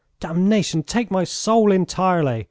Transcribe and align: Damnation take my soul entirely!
Damnation 0.19 0.81
take 0.81 1.11
my 1.11 1.23
soul 1.23 1.71
entirely! 1.71 2.39